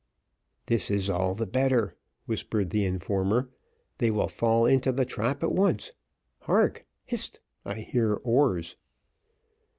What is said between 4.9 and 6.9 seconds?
the trap at once. Hark!